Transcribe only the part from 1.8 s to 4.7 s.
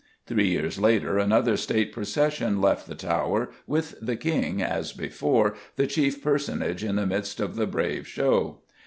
procession left the Tower, with the King,